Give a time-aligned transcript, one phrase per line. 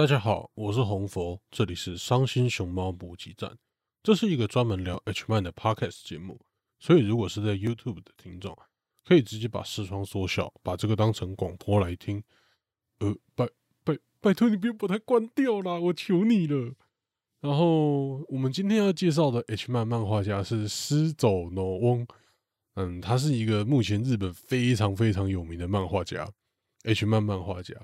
[0.00, 3.54] 大家好，我是红佛，这里是伤心熊猫补给站。
[4.02, 6.40] 这是一个专门聊 H 漫的 Podcast 节目，
[6.78, 8.56] 所以如果是在 YouTube 的听众，
[9.04, 12.24] 可以直接把视窗缩小，把这个当成广播来听。
[13.00, 13.46] 呃，拜
[13.84, 16.72] 拜拜托你别把它关掉啦，我求你了。
[17.42, 22.06] 然后我们今天要介绍的 H 漫漫画家是狮走诺翁，
[22.76, 26.26] 嗯，他是一个目前日本非常非常有名的漫画家
[26.84, 27.74] ，H 漫漫画家。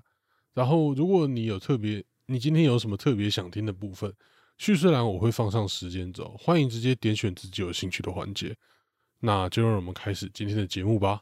[0.56, 4.10] 然后，如果你有特别，你今天有什么特别想听的部分，
[4.56, 8.56] 叙事栏我会放上时间轴，欢迎直接点选自己有兴趣的环节。
[9.20, 11.20] 那就让我们开始今天的节目吧。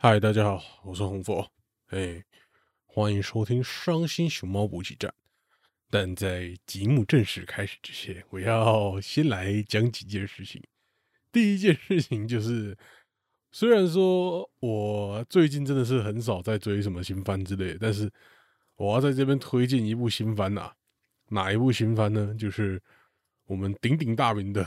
[0.00, 1.50] 嗨，大家好，我是红佛，
[1.88, 2.24] 哎，
[2.86, 5.12] 欢迎收听伤心熊猫补给站。
[5.90, 10.62] 但在节目正式开始之前，我要先来讲几件事情。
[11.32, 12.78] 第一件事情就是，
[13.50, 18.08] 虽然说我最近真的是很少在追什么新番之类，但是
[18.76, 20.72] 我要在这边推荐一部新番呐。
[21.30, 22.32] 哪一部新番呢？
[22.38, 22.80] 就是
[23.46, 24.62] 我们鼎鼎大名的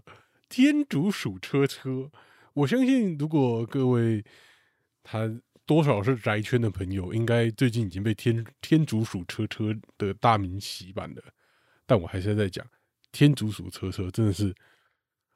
[0.48, 1.90] 天竺鼠车车》。
[2.54, 4.24] 我相信，如果各位
[5.08, 5.30] 他
[5.64, 11.22] 多少是宅圈的朋友，应该最近已经被天天竺鼠车车的大名洗版了。
[11.86, 12.66] 但我还是在讲
[13.12, 14.52] 天竺鼠车车，真的是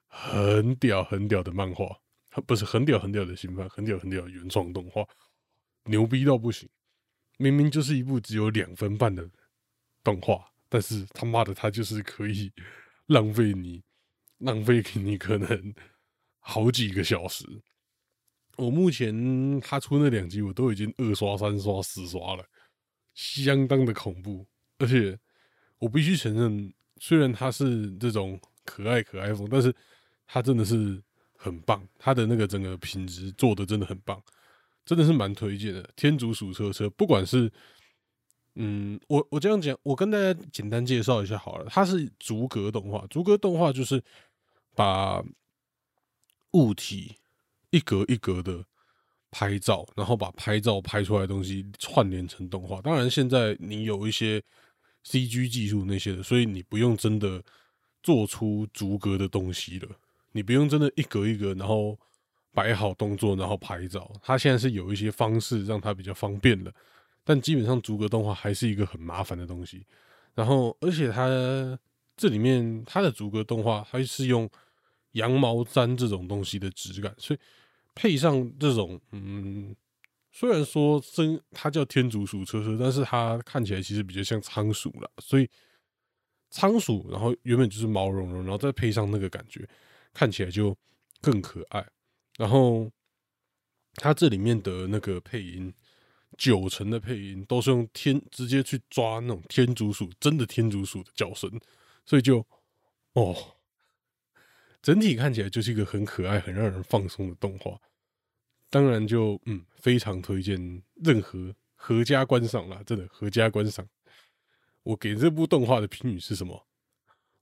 [0.09, 1.97] 很屌很屌的漫画，
[2.45, 5.07] 不是很屌很屌的新番，很屌很屌的原创动画，
[5.85, 6.69] 牛逼到不行。
[7.39, 9.31] 明明就是一部只有两分半的
[10.03, 12.53] 动画，但是他妈的，他就是可以
[13.07, 13.83] 浪费你，
[14.39, 15.75] 浪费给你可能
[16.41, 17.45] 好几个小时。
[18.61, 22.45] 我目前他出那两集，我都已经二刷、三刷、四刷了，
[23.15, 24.47] 相当的恐怖。
[24.77, 25.19] 而且
[25.79, 29.75] 我必须承认，虽然他是这种可爱可爱风，但是
[30.27, 31.03] 他真的是
[31.37, 34.23] 很棒，他的那个整个品质做的真的很棒，
[34.85, 35.91] 真的是蛮推荐的。
[35.97, 37.51] 天竺鼠车车，不管是
[38.57, 44.03] 嗯，我我这样讲，我跟大家简单介绍一下好了，它是逐格动画，逐格动画就是
[44.75, 45.25] 把
[46.53, 47.17] 物体。
[47.71, 48.65] 一格一格的
[49.31, 52.81] 拍照，然后把拍照拍出来的东西串联成动画。
[52.83, 54.43] 当然，现在你有一些
[55.05, 57.41] CG 技术那些的，所以你不用真的
[58.03, 59.89] 做出逐格的东西了。
[60.33, 61.97] 你不用真的一格一格，然后
[62.53, 64.13] 摆好动作，然后拍照。
[64.21, 66.73] 它现在是有一些方式让它比较方便了，
[67.23, 69.87] 但基本上逐格动画还是一个很麻烦的东西。
[70.35, 71.29] 然后，而且它
[72.17, 74.51] 这里面它的逐格动画还是用
[75.13, 77.39] 羊毛毡这种东西的质感，所以。
[77.95, 79.75] 配上这种，嗯，
[80.31, 85.49] 虽然说真它叫天竺鼠车车，但是它看起来其实比较像仓鼠了，所以
[86.51, 89.69] 仓鼠，然后原本就是毛茸茸，然后再配上那个感觉，
[90.13, 90.77] 看起来就
[91.21, 91.87] 更可爱。
[92.39, 92.91] 然后
[93.97, 95.73] 它这里面的那个配音，
[96.39, 101.51] 九成的配音都是用天直接去抓那种天竺鼠，真的天竺鼠的叫声，
[102.07, 102.47] 所以就
[103.13, 103.57] 哦。
[104.83, 107.79] 整体看起来就是一个很可爱、很让人放松的动画，
[108.71, 113.87] 当然就嗯非常推荐任何合家观赏啦，真的合家观赏。
[114.83, 116.67] 我给这部动画的评语是什么？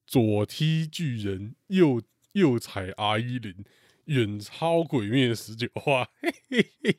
[0.05, 3.65] 左踢巨人，右右踩 R 一零，
[4.07, 6.09] 远超鬼灭十九话。
[6.21, 6.99] 嘿嘿嘿，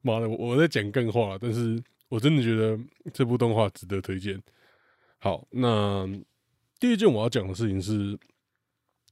[0.00, 2.80] 妈的，我在讲更话，但是我真的觉得
[3.12, 4.42] 这部动画值得推荐。
[5.18, 6.08] 好，那
[6.80, 8.18] 第二件我要讲的事情是。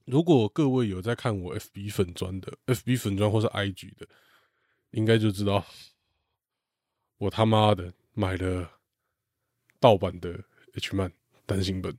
[0.04, 4.06] 如果各位有在看我 FB 粉砖的 FB 粉砖或是 IG 的，
[4.90, 5.64] 应该就知道
[7.17, 8.70] 我他妈的买了
[9.81, 10.44] 盗版的
[10.75, 11.12] H 漫
[11.46, 11.96] 单行本。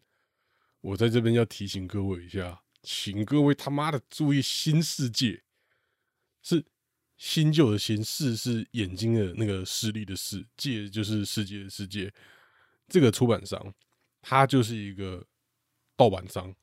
[0.81, 5.43] 我在这边要提醒各位一下，请各位他妈的注意，新世界
[6.43, 6.63] 是
[7.17, 12.13] 新旧的新视是眼睛的那个视力的视界，就是世界的世界。
[12.87, 13.73] 这个出版商，
[14.21, 15.25] 它就是一个
[15.95, 16.55] 盗版商。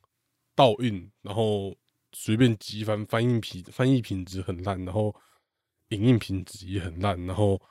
[0.55, 1.75] 盗印，然后
[2.11, 5.15] 随便集翻，翻译品翻译品质很烂，然后
[5.89, 7.61] 影印品质也很烂，然后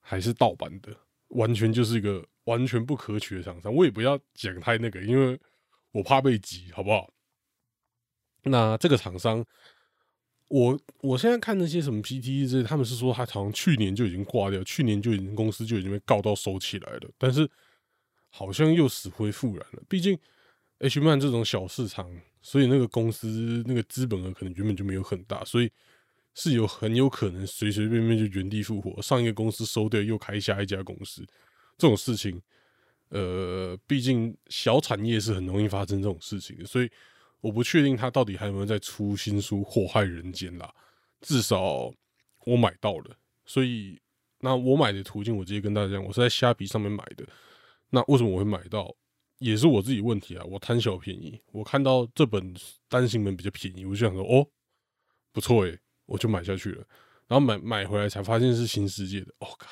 [0.00, 0.94] 还是盗版的，
[1.28, 3.74] 完全就是一个完全不可取的厂商。
[3.74, 5.38] 我也不要讲太那个，因为
[5.92, 7.10] 我怕被挤，好不好？
[8.42, 9.44] 那这个厂商，
[10.48, 17.48] 我我现在看那些什么 PT 这，他们是说他好像去年就已经挂掉，去年就已经公司就已经被告到收起来了，但是
[18.30, 19.82] 好像又死灰复燃了。
[19.88, 20.18] 毕竟
[20.80, 22.10] H man 这种小市场，
[22.42, 25.70] 所以那个公司那个资本额可能原本就没有很大，所以
[26.34, 31.24] 是有很有可能随随便便就原地复活，上一个公司收掉又开下一家公司，
[31.78, 32.42] 这种事情，
[33.08, 36.90] 呃，毕竟小产业是很容易发生这种事情，所以。
[37.42, 40.70] 我不确定他到底还有没有在出新书祸害人间啦，
[41.22, 41.90] 至少
[42.44, 43.16] 我买到了，
[43.46, 43.98] 所以
[44.40, 47.26] 那我买的途径我直接跟大家讲，我是在虾皮上面买的。
[47.88, 48.94] 那为什么我会买到？
[49.40, 52.54] 也是我自己问题啊，我贪小便宜，我看到这本
[52.88, 54.46] 单行本比较便宜，我就想说哦，
[55.32, 55.76] 不错诶，
[56.06, 56.86] 我就买下去了。
[57.26, 59.68] 然后买买回来才发现是新世界的，哦靠！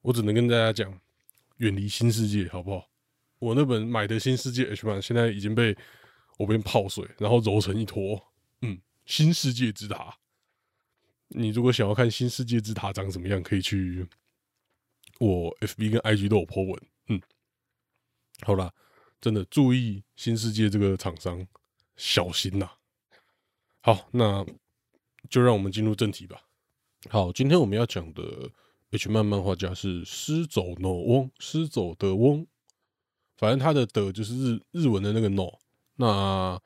[0.00, 1.00] 我只能跟大家讲，
[1.58, 2.88] 远离新世界好不好？
[3.38, 5.76] 我那本买的新世界 H 版现在已经被。
[6.38, 8.20] 我边泡水，然后揉成一坨，
[8.62, 10.16] 嗯，新世界之塔。
[11.28, 14.04] 你如果想要看新世界之塔长什么样，可以去
[15.20, 16.82] 我 FB 跟 IG 都有 po 文，
[18.44, 18.72] 好啦，
[19.20, 21.46] 真的注意新世界这个厂商，
[21.96, 22.68] 小心呐。
[23.80, 24.44] 好，那
[25.30, 26.42] 就让我们进入正题吧。
[27.08, 28.50] 好，今天我们要讲的
[28.90, 32.46] H 漫漫画家是失走 No 翁，失走的翁，
[33.36, 35.58] 反正他的的就是日日文的那个 No。
[35.96, 36.60] 那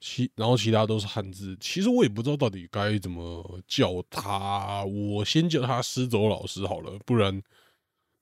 [0.00, 7.42] 其然后其他都是汉字，其实我也不知道到底该怎么叫他，我先叫他失走老师好了，不然，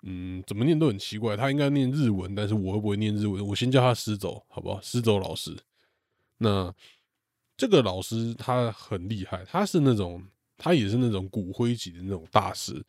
[0.03, 1.37] 嗯，怎么念都很奇怪。
[1.37, 3.47] 他应该念日文，但是我会不会念日文？
[3.47, 4.81] 我先叫他失走，好不好？
[4.81, 5.57] 失走老师。
[6.39, 6.75] 那
[7.57, 10.23] 这个老师他很厉害，他是那种
[10.57, 12.85] 他也是那种骨灰级的那种大师，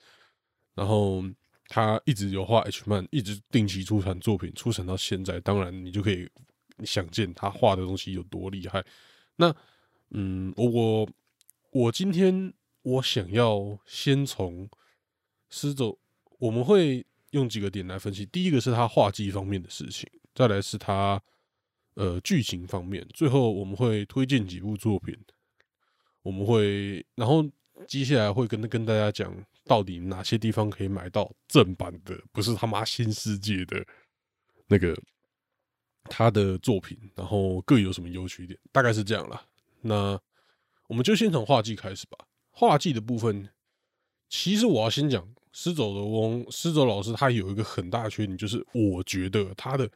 [0.73, 1.23] 然后
[1.67, 6.29] 他一直有画 H 漫，一直定期出产作品，出产到现在，当然你就可以。
[6.83, 8.83] 想见他画的东西有多厉害？
[9.35, 9.55] 那，
[10.09, 11.07] 嗯，我
[11.69, 12.51] 我今天
[12.81, 14.67] 我想要先从
[15.51, 15.99] 师走，
[16.43, 18.25] 我们会用几个点来分析。
[18.25, 21.21] 第一个是他画技方面的事情，再来是他
[21.93, 25.17] 呃剧情方面，最后我们会推荐几部作品，
[26.21, 27.49] 我们会然后
[27.87, 33.85] 接下来会跟跟大家讲到底哪些地方可以买到正版的，不是他妈新世界的
[34.67, 34.93] 那个。
[36.09, 39.45] 他的作品，然后各有什么优缺点，大概是这样啦。
[39.79, 40.19] 那
[40.87, 42.27] 我们就先从画技开始吧。
[42.51, 43.49] 画技的部分，
[44.27, 49.89] 其实我要先讲失走的翁，失走老师他有一个很大的缺点，就是我觉得他的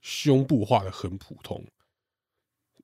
[0.00, 1.62] 胸部画的很普通。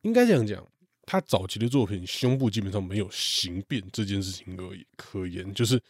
[0.03, 0.65] 应该这样讲，
[1.07, 5.81] 他早期的作品胸部基本上没有形变这件事情而可言，就是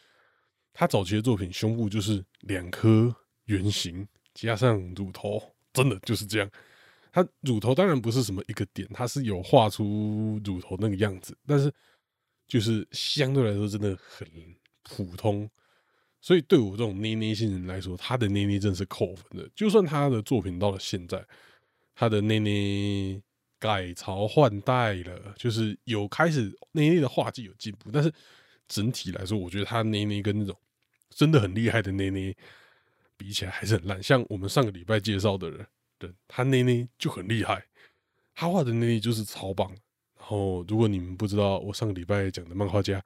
[0.73, 3.15] 他早期的作品胸部就是两颗
[3.47, 5.43] 圆形加上乳头，
[5.73, 6.51] 真的就是这样。
[7.11, 11.73] 他乳头当然不是什么一个点，它是有画出乳头那个样子，但是
[12.47, 14.29] 就是相对来说真的很
[14.85, 15.51] 普通，
[16.21, 19.49] 所以对我这种捏捏性人来说，他的捏捏真是扣分的。
[19.55, 21.25] 就算他的作品到了现在，
[21.95, 23.21] 他的捏捏
[23.59, 28.13] 改朝换代了，就是有开始捏捏的画技有进步，但是
[28.67, 30.57] 整体来说，我觉得他捏捏跟那种
[31.11, 32.37] 真的很厉害的捏捏
[33.17, 34.03] 比起来还是很烂。
[34.03, 35.67] 像我们上个礼拜介绍的人。
[36.01, 37.61] 对他捏捏就很厉害，
[38.33, 39.69] 他画的内内就是超棒。
[40.17, 43.05] 然后，如果你们不知道我上个礼拜讲的漫画家，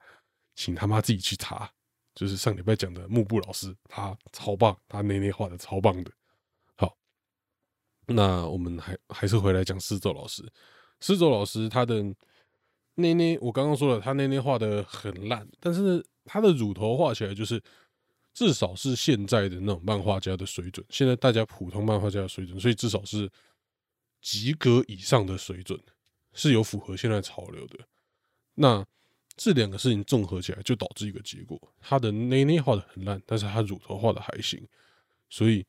[0.53, 1.67] 请他妈自己去查。
[2.15, 6.11] 就是上礼拜讲的幕布老师，他超棒，他内内画的超棒的。
[6.75, 6.97] 好，
[8.07, 10.43] 那我们还还是回来讲施走老师。
[10.99, 12.03] 施走老师他的
[12.95, 17.61] 内内，我刚刚说了，他内内画的很烂，但是他的乳头画起来就是。
[18.35, 23.29] 至少是现在的那种漫画家的水准，现在大家普通漫画家的水准，所以至少是
[24.21, 25.79] 及格以上的水准，
[26.33, 27.77] 是有符合现在潮流的。
[28.55, 28.83] 那
[29.35, 34.61] 这两个事情综合起来，就导致一个结果：他的内内画的很烂，但是他乳头画的还行。
[35.29, 35.65] 所以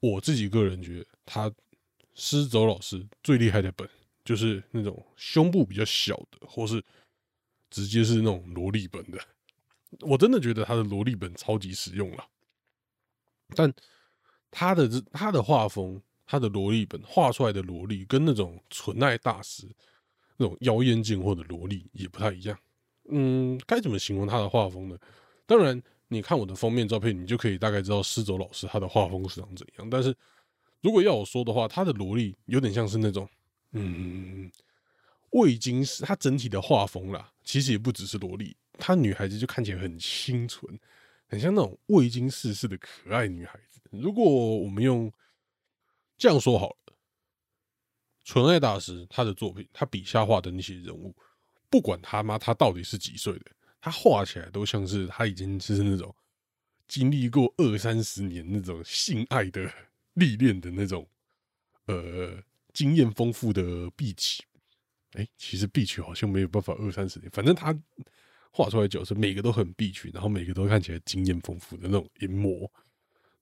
[0.00, 1.52] 我自己个人觉得，他
[2.14, 3.88] 施走老师最厉害的本，
[4.24, 6.82] 就是那种胸部比较小的，或是
[7.70, 9.18] 直接是那种萝莉本的。
[10.00, 12.24] 我真的觉得他的萝莉本超级实用了，
[13.54, 13.72] 但
[14.50, 19.66] 他的他的画风，他的萝莉本画出来的萝莉跟那种纯爱大师
[20.36, 22.58] 那种妖艳贱货的萝莉也不太一样。
[23.08, 24.98] 嗯，该怎么形容他的画风呢？
[25.46, 29.88] 当然，你看我的封面照片，你就可以大概知道施走老师他的画风是长怎样。
[29.88, 30.14] 但是
[30.80, 33.28] 如果要我说的话，他的萝莉有点像是那种
[33.72, 34.50] 嗯
[35.30, 38.56] 未经世，他整体的画风啦，其实也不只是萝莉。
[38.78, 40.78] 她女孩子就看起来很清纯，
[41.26, 43.80] 很像那种未经世事的可爱女孩子。
[43.90, 45.10] 如果我们用
[46.18, 46.94] 这样说好了，
[48.24, 51.14] 纯爱大师他的作品，他笔下画的那些人物，
[51.68, 53.46] 不管他妈他到底是几岁的，
[53.80, 56.14] 他画起来都像是他已经是那种
[56.88, 59.70] 经历过二三十年那种性爱的
[60.14, 61.08] 历练的那种
[61.86, 62.42] 呃
[62.72, 64.42] 经验丰富的碧奇。
[65.12, 67.74] 哎，其实碧琪好像没有办法二三十年，反正他
[68.50, 72.70] 画出来角色每个都很碧曲，然后每个都看起来经验丰富的那种淫魔。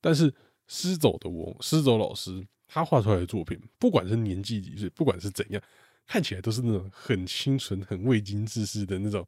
[0.00, 0.33] 但是
[0.69, 5.62] 狮走的我，狮走老师他画出来的作品，不管是年纪几岁，不管是怎样，
[6.06, 9.26] 看起来都是那种很清纯、很未经世事的那种，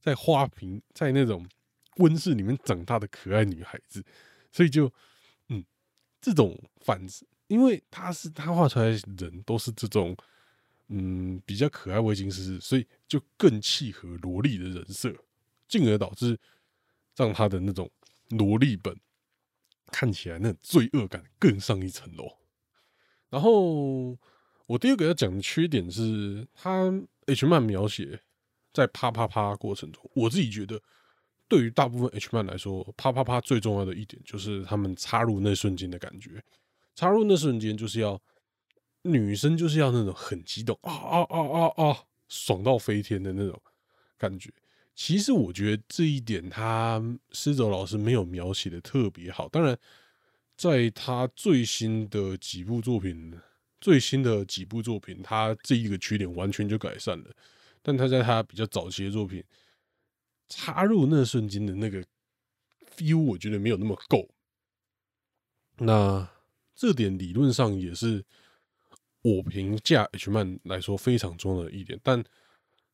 [0.00, 1.48] 在花瓶在那种
[1.96, 4.04] 温室里面长大的可爱女孩子。
[4.50, 4.92] 所以就
[5.48, 5.64] 嗯，
[6.20, 7.00] 这种反，
[7.46, 10.16] 因为他是他画出来人都是这种。
[10.94, 15.10] 嗯，比较可爱、未经世事，所以就更契合萝莉的人设，
[15.66, 16.38] 进而导致
[17.16, 17.90] 让他的那种
[18.28, 18.94] 萝莉本
[19.86, 22.36] 看起来那罪恶感更上一层楼。
[23.30, 24.18] 然后
[24.66, 26.92] 我第二个要讲的缺点是，他
[27.26, 28.18] H 漫描写
[28.72, 30.80] 在啪啪啪过程中，我自己觉得
[31.48, 36.42] 对于大部分 H 漫来说，啪啪啪最重要的一点就是他们插入那瞬间的感觉，
[36.94, 38.20] 插入那瞬间就是要。
[39.04, 43.60] 女生就是要那种很激动啊啊啊啊啊，爽到飞天的那种
[44.16, 44.48] 感觉。
[44.94, 47.02] 其实我觉得这一点，他
[47.32, 49.48] 施哲老师没有描写的特别好。
[49.48, 49.76] 当然，
[50.56, 53.36] 在他最新的几部作品，
[53.82, 57.30] 最新的几部作品，他这一个缺点完全就改善了。
[57.82, 59.44] 但他在他比较早期的作品
[60.48, 62.02] 插入那瞬间的那个
[62.96, 64.26] feel，我觉得没有那么够。
[65.76, 66.26] 那
[66.74, 68.24] 这点理论上也是。
[69.24, 72.24] 我评价 H 漫来说非常重要的一点，但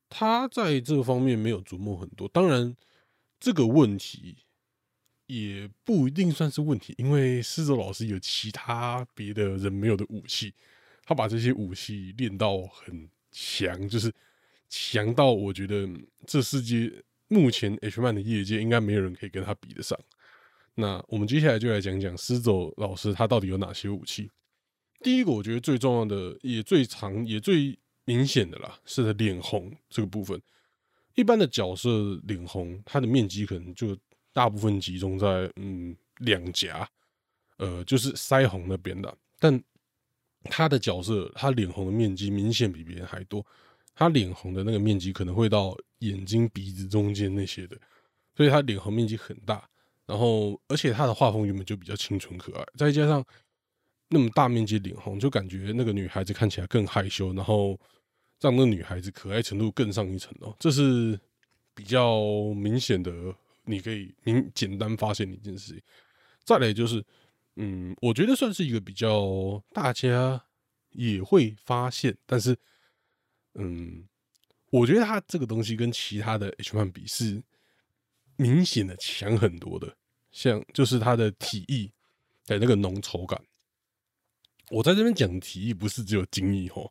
[0.09, 2.27] 他在这方面没有琢磨很多。
[2.27, 2.77] 当然，
[3.39, 4.37] 这个问题
[5.25, 10.53] 也不一定算是问题，因为狮子老师有其他别的人没有的武器，
[11.09, 14.13] 他把这些武器练到很强，就是
[14.69, 15.89] 强到我觉得
[16.27, 19.99] 这世界目前 H 漫的业界应该没有人可以跟他比得上。
[20.75, 24.29] 那我们接下来就来讲讲狮走老师他到底有哪些武器。
[24.99, 27.75] 第一个，我觉得最重要的，也最长，也最
[28.05, 30.39] 明显的啦，是他脸红这个部分。
[31.15, 33.97] 一般的角色脸红，它的面积可能就
[34.31, 36.87] 大部分集中在嗯两颊，
[37.57, 39.17] 呃，就是腮红那边的。
[39.39, 39.59] 但
[40.45, 43.45] 他的角色，他脸红的面积明显比别人还多。
[43.95, 47.77] 他脸红的那个面积可能会到眼睛、鼻子中间那些的，
[48.35, 49.67] 所以他脸红面积很大。
[50.05, 53.23] 然后，而且他的画风原本就比较清纯可爱，再加上。
[54.11, 57.79] 那么大面积脸红，就感觉那个女孩子看起来更害羞，然后
[58.41, 61.19] 让那女孩子可爱程度更上一层楼，这是
[61.75, 62.19] 比较
[62.55, 63.11] 明显的，
[63.65, 65.81] 你可以明简单发现的一件事情。
[66.43, 67.05] 再来就是，
[67.61, 70.41] 嗯，我觉得算是一个比较大家
[70.91, 72.57] 也会发现，但是，
[73.55, 74.07] 嗯，
[74.69, 77.43] 我觉得他这个东西跟其他的 H 漫比是
[78.37, 79.97] 明显的强很多的，
[80.31, 81.91] 像就是他的体液
[82.45, 83.43] 的那个浓稠感。
[84.69, 86.89] 我在这边讲提议，不是只有精益哦，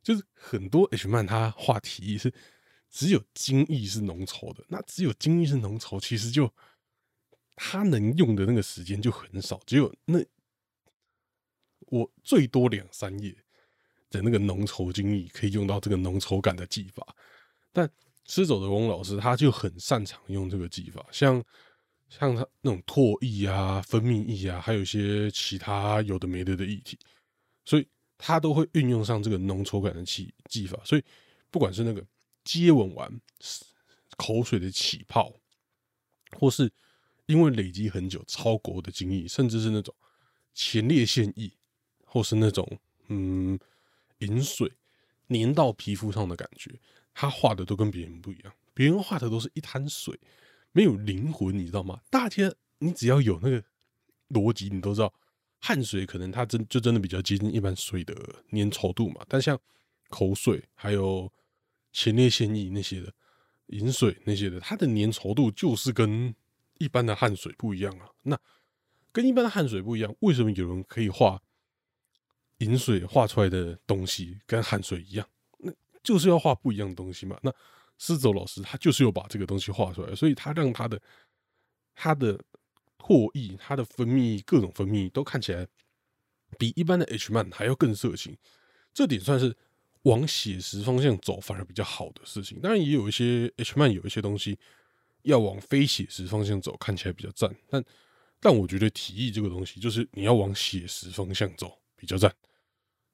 [0.00, 2.32] 就是很多 H 漫他画提议是
[2.88, 6.48] 只有精益是浓稠的，那只有精益是浓稠，其实就
[7.56, 10.18] 他能用的那个时间就很少，只有那
[11.80, 13.34] 我最多两三页
[14.10, 17.16] 的那个浓稠精益可以用到这个浓稠感的技法，
[17.72, 17.90] 但
[18.26, 21.44] 失走的翁老师他就很擅长用这个技法，像。
[22.10, 26.96] 像他那种唾液啊、分泌液啊，还有一些其他有的没的的液体，
[27.64, 30.78] 所以他都会运用上这个浓稠感的技技法。
[30.84, 31.02] 所以
[31.50, 32.06] 不管是那个
[32.44, 33.20] 接吻完
[34.16, 35.32] 口水的起泡，
[36.38, 36.70] 或是
[37.26, 39.94] 因为累积很久超国的精液，甚至是那种
[40.52, 41.50] 前列腺液，
[42.04, 42.78] 或是那种
[43.08, 43.58] 嗯
[44.18, 44.72] 饮水
[45.28, 46.70] 粘到皮肤上的感觉，
[47.12, 48.52] 他画的都跟别人不一样。
[48.72, 50.18] 别人画的都是一滩水。
[50.76, 52.00] 没有灵魂，你知道吗？
[52.10, 53.62] 大家，你只要有那个
[54.30, 55.14] 逻辑，你都知道，
[55.60, 58.12] 汗水可能它真就真的比较接近一般水的
[58.50, 59.24] 粘稠度嘛。
[59.28, 59.56] 但像
[60.08, 61.32] 口水还有
[61.92, 63.14] 前列腺液那些的
[63.66, 66.34] 饮水那些的，它的粘稠度就是跟
[66.78, 68.08] 一般的汗水不一样啊。
[68.22, 68.38] 那
[69.12, 71.40] 跟一般的汗水不一样，为什么有人可以画
[72.58, 75.28] 饮水画出来的东西跟汗水一样？
[75.58, 77.38] 那就是要画不一样的东西嘛。
[77.42, 77.52] 那
[77.98, 81.00] 施走老师他就是有把这个东西画出来，所以他让他的
[81.94, 82.38] 他的
[82.98, 85.66] 唾液、他的分泌各种分泌都看起来
[86.58, 88.36] 比一般的 H 漫还要更色情，
[88.92, 89.56] 这点算是
[90.02, 92.60] 往写实方向走反而比较好的事情。
[92.60, 94.58] 当然也有一些 H 漫有一些东西
[95.24, 97.54] 要往非写实方向走，看起来比较赞。
[97.68, 97.84] 但
[98.40, 102.34] 但我觉得提议这个东西就是你要往写实方向走比较赞。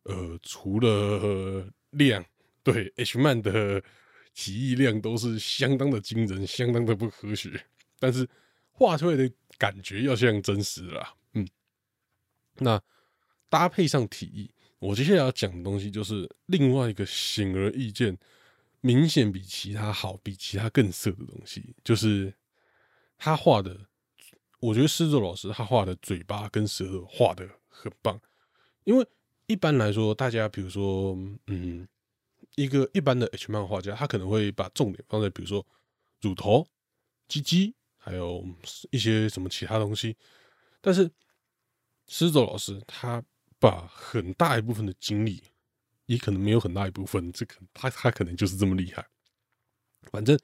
[0.05, 2.25] 呃，除了量，
[2.63, 3.83] 对 H man 的
[4.35, 7.65] 提议量都是相当的惊人，相当的不科学，
[7.99, 8.29] 但是
[8.71, 11.15] 画出来的感觉要像真实啦。
[11.35, 11.47] 嗯，
[12.57, 12.81] 那
[13.49, 18.17] 搭配上体意，我接下来要讲的东西就是另外一个显而易见、
[18.81, 22.35] 明显比其他好、比其他更色的东西，就是
[23.17, 23.89] 他画的。
[24.59, 28.21] 我觉得狮子老师他画的嘴巴跟舌头画的很棒，
[28.85, 29.07] 因为
[29.47, 31.89] 一般来说，大家比如说，嗯，
[32.57, 35.67] 一个一般的 H 漫画家，他可能会把重点放在比如说
[36.21, 36.69] 乳头、
[37.27, 38.47] 鸡鸡，还有
[38.91, 40.15] 一些什么其他东西，
[40.83, 41.11] 但是
[42.07, 43.25] 狮子老师他
[43.59, 45.43] 把很大一部分的精力，
[46.11, 49.07] 也可能没有很大一部分，这可他他可能就是这么厉害，
[50.11, 50.37] 反正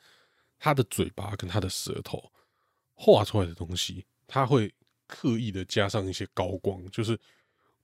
[0.58, 2.32] 他的嘴巴跟他的舌头。
[2.98, 4.72] 画出来的东西，他会
[5.06, 7.20] 刻意的加上一些高光，就是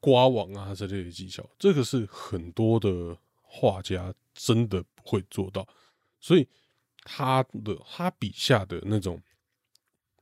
[0.01, 1.47] 刮网啊之类的技巧。
[1.59, 5.69] 这个是很多的画家真的不会做到，
[6.19, 6.49] 所以
[7.03, 9.23] 他的他笔下的那种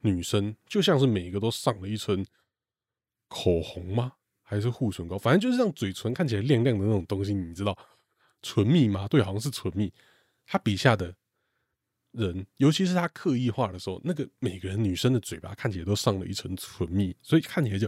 [0.00, 2.26] 女生，就像是每一个都上了一层
[3.29, 4.14] 口红吗？
[4.50, 5.16] 还是护唇膏？
[5.16, 7.78] 反正就是让嘴唇看起来亮亮的那种东西，你知道
[8.42, 9.07] 唇蜜吗？
[9.07, 9.92] 对，好像是唇蜜。
[10.45, 11.14] 他笔下的。
[12.12, 17.87] 人，尤其是他刻意画的时候，那个每个人女生的嘴巴看起来都上了一层唇蜜，所以看起来就，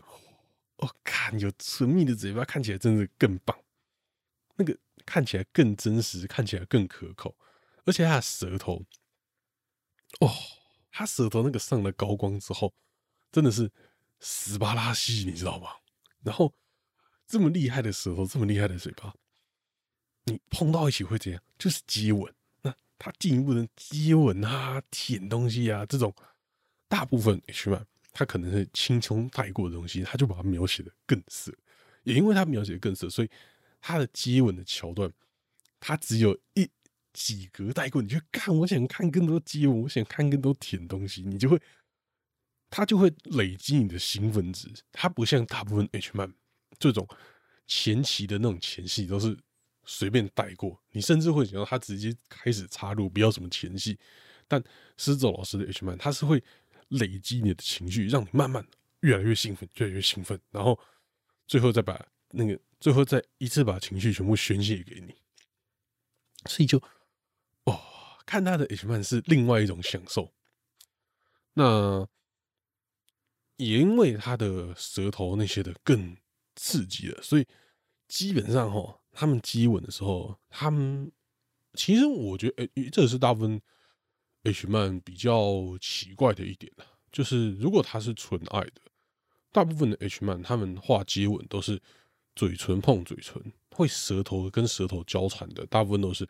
[0.76, 3.58] 哦，看有唇蜜的嘴巴看起来真的更棒，
[4.54, 7.34] 那个看起来更真实，看起来更可口，
[7.84, 8.84] 而且他的舌头，
[10.20, 10.30] 哦，
[10.92, 12.72] 他舌头那个上了高光之后，
[13.32, 13.68] 真的是
[14.20, 15.68] 死巴拉西，你知道吗？
[16.22, 16.52] 然后
[17.26, 19.14] 这么厉害的舌头，这么厉害的嘴巴，
[20.24, 21.42] 你碰到一起会怎样？
[21.58, 22.32] 就是接吻。
[22.62, 26.14] 那他进一步的接吻啊、舔东西啊，这种
[26.88, 31.52] 大部分 H 漫他可能是轻松带过的东西，他就把它描写的更色。
[32.04, 33.30] 也因为他描写的更色，所以
[33.80, 35.10] 他的接吻的桥段，
[35.80, 36.68] 他只有一
[37.12, 38.02] 几格带过。
[38.02, 41.60] 你就看，我想看更多接吻，我想看更多舔东西，你就会，
[42.72, 44.68] 他就会累积你的兴奋值。
[44.90, 46.34] 他不像大部分 H 漫
[46.76, 47.06] 这种
[47.68, 49.38] 前期的那种前戏都是。
[49.84, 53.98] 随便带过，你甚至会想到他直接开始插入，不要什么前戏。
[54.46, 54.62] 但
[54.96, 56.40] 狮子老师的 H 漫，他是会
[56.90, 58.64] 累积你的情绪，让你慢慢
[59.00, 60.78] 越来越兴奋，越来越兴奋，然后
[61.48, 65.16] 最后再把那个最后再一次把情绪全部宣泄给你。
[66.46, 66.80] 所以就
[67.64, 67.80] 哦，
[68.24, 70.32] 看他的 H 漫是另外一种享受。
[71.54, 72.06] 那
[73.64, 76.16] 也因为他的舌头那些的更
[76.56, 77.46] 刺激了，所以
[78.08, 78.98] 基本上哈。
[79.14, 81.12] 他们接吻的时候，他们
[81.74, 83.60] 其实我觉得，哎，这是大部分
[84.44, 86.72] H man 比较奇怪的一点
[87.12, 88.80] 就是如果他是纯爱的，
[89.52, 91.78] 大部分的 H man 他们画接吻都是
[92.34, 96.26] 嘴唇碰嘴唇，会舌头跟舌头交缠的，大部分都是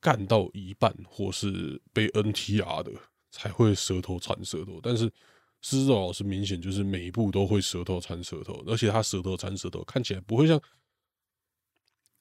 [0.00, 2.92] 干到一半或是被 NTR 的
[3.32, 5.10] 才会舌头缠舌头，但是
[5.62, 10.60] 狮子老师明显就是每一步都会舌头缠舌头，而且他舌头缠舌头看起来不会像。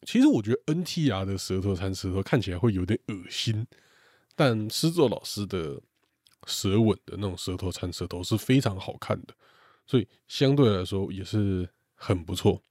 [0.05, 3.67] 其实我觉得 NTR 的舌头缠舌头看起来会有点恶心，
[4.35, 5.81] 但狮作老师的
[6.47, 9.33] 舌吻的那种舌头缠舌头是非常好看的，
[9.85, 12.61] 所以相对来说也是很不错。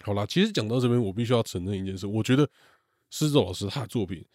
[0.00, 2.48] 好啦，其实讲到这边，我必须要承认一件事，我觉得
[3.10, 4.26] 狮子老师他的作品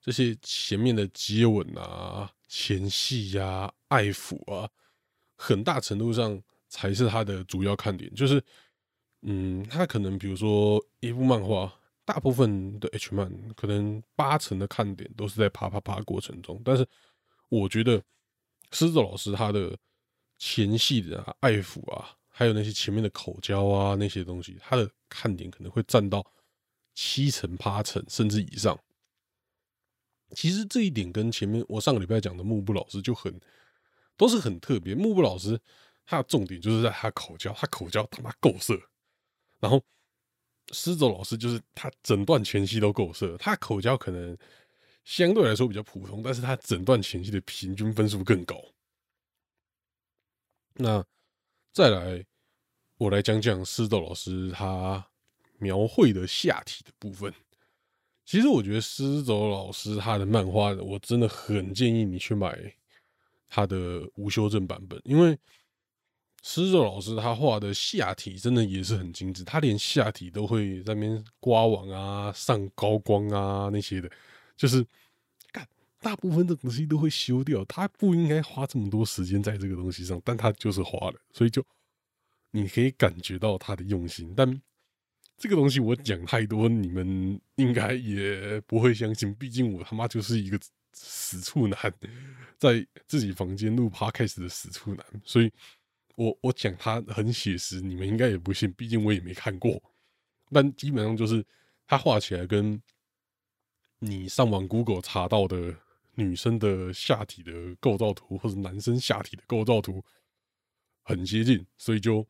[0.00, 4.68] 这些前面的接吻啊、前戏呀、爱抚啊，
[5.36, 8.42] 很大程度上才是他的主要看点，就是。
[9.28, 11.72] 嗯，他可能比如说一部漫画，
[12.04, 16.86] 大部分的 H 漫可能八成的看点都是在啪啪啪过程中，但是
[17.48, 18.00] 我觉得
[18.70, 19.76] 狮子老师他的
[20.38, 26.24] 前戏的啊、爱抚啊，还有那些前面的口交啊那些东西，他的看点可能会占到
[26.94, 28.78] 七成八成甚至以上。
[30.36, 33.40] 其实这一点跟前面我上个礼拜讲的幕布老师就很
[34.16, 34.94] 都是很特别。
[34.94, 35.60] 木布老师
[36.04, 38.78] 他的重点就是在他口交，他口交他妈够色。
[39.58, 39.82] 然后，
[40.72, 44.36] 狮子老师就是他整段前期都够色，他口交可能
[45.04, 48.62] 相对来说比较普通，但是他整段前期的平均分数更高。
[50.74, 51.04] 那
[51.72, 52.24] 再来，
[52.98, 55.06] 我来讲讲狮子老师他
[55.58, 57.32] 描绘的下体的部分。
[58.24, 62.74] 其实我觉得狮子老师他的漫画，我真的很建议你去买
[63.48, 65.38] 他的无修正版本，因为。
[66.42, 74.08] 狮子老师他画的下体真的也是很精致，他连下体都会在那边刮网啊、上高光啊那些的，
[74.56, 74.86] 就是
[75.50, 75.66] 看
[76.00, 81.64] 大部分的东西都会修掉，他不应该花这么多时间在这个东西上，但他就是花了，所以就
[82.52, 84.32] 你可以感觉到他的用心。
[84.36, 84.62] 但
[85.36, 89.34] 这个东西我讲太多，你们应该也不会相信。
[89.34, 90.56] 毕竟我他妈就是一个
[90.98, 91.78] 死处男，
[92.58, 95.52] 在自己房间录 podcast 的死处男，所以
[96.14, 98.72] 我我讲他很写实，你们应该也不信。
[98.72, 99.80] 毕竟我也没看过，
[100.50, 101.44] 但基本上就是
[101.86, 102.82] 他画起来跟
[103.98, 105.76] 你上网 Google 查到的
[106.14, 110.02] 女生的下体的构造图，或者男生下体的构造图
[111.02, 112.26] 很接近，所以就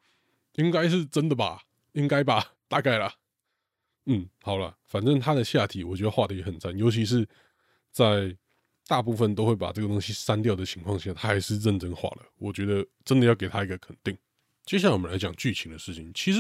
[0.55, 1.63] 应该是真的吧？
[1.93, 2.55] 应该吧？
[2.69, 3.15] 大概啦，
[4.07, 7.29] 嗯，好了，反正他的下体我觉得画的也很赞，尤其是
[7.93, 8.37] 在
[8.87, 12.27] 大部分都会把这个东西删掉的情况下，他还是认真画了。
[12.39, 14.17] 我觉得真的要给他一个肯定。
[14.65, 16.39] 接下来我们来讲剧情的事情，其实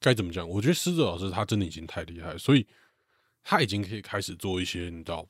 [0.00, 0.48] 该怎么讲？
[0.48, 2.66] 我觉得狮子老师他真的已经太厉害，所以
[3.42, 5.26] 他已经可以开始做一些你知道，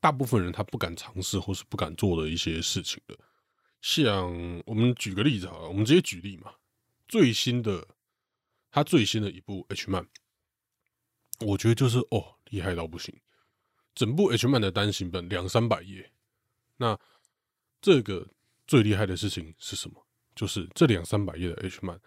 [0.00, 3.16] 大部分人他不敢尝试或是不敢做的一些事情了。
[3.80, 4.32] 像
[4.64, 6.52] 我们举个例子好了，我们直接举例嘛，
[7.08, 7.86] 最新的。
[8.68, 10.06] 他最新的一部 H 漫，
[11.40, 13.14] 我觉得就是哦，厉害到不行。
[13.96, 16.12] 整部 H 漫的单行本两三百页，
[16.76, 16.96] 那
[17.80, 18.28] 这个
[18.66, 20.06] 最厉害的事情是什么？
[20.34, 21.98] 就是这两三百页的 H 漫，